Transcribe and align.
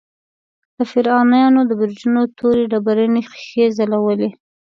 د 0.77 0.79
فرعونیانو 0.91 1.61
د 1.65 1.71
برجونو 1.79 2.21
تورې 2.37 2.63
ډبرینې 2.71 3.21
ښیښې 3.31 3.65
ځلولې. 3.77 4.29